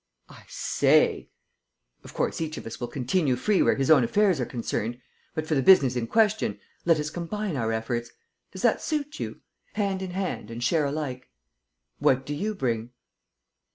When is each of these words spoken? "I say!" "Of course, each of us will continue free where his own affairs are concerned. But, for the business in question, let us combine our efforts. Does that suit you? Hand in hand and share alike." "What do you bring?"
"I 0.29 0.45
say!" 0.47 1.29
"Of 2.03 2.15
course, 2.15 2.41
each 2.41 2.57
of 2.57 2.65
us 2.65 2.79
will 2.81 2.87
continue 2.87 3.35
free 3.35 3.61
where 3.61 3.75
his 3.75 3.91
own 3.91 4.03
affairs 4.03 4.39
are 4.41 4.47
concerned. 4.47 4.99
But, 5.35 5.45
for 5.45 5.53
the 5.53 5.61
business 5.61 5.95
in 5.95 6.07
question, 6.07 6.59
let 6.85 6.99
us 6.99 7.11
combine 7.11 7.55
our 7.55 7.71
efforts. 7.71 8.09
Does 8.51 8.63
that 8.63 8.81
suit 8.81 9.19
you? 9.19 9.41
Hand 9.73 10.01
in 10.01 10.09
hand 10.09 10.49
and 10.49 10.63
share 10.63 10.85
alike." 10.85 11.29
"What 11.99 12.25
do 12.25 12.33
you 12.33 12.55
bring?" 12.55 12.89